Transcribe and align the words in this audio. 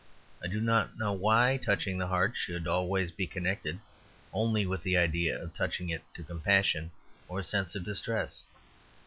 I 0.43 0.47
do 0.47 0.59
not 0.59 0.97
know 0.97 1.13
why 1.13 1.57
touching 1.63 1.99
the 1.99 2.07
heart 2.07 2.35
should 2.35 2.67
always 2.67 3.11
be 3.11 3.27
connected 3.27 3.79
only 4.33 4.65
with 4.65 4.81
the 4.81 4.97
idea 4.97 5.39
of 5.39 5.53
touching 5.53 5.89
it 5.89 6.03
to 6.15 6.23
compassion 6.23 6.89
or 7.27 7.37
a 7.37 7.43
sense 7.43 7.75
of 7.75 7.83
distress. 7.83 8.41